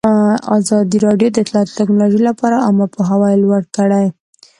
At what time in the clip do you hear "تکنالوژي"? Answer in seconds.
1.79-2.21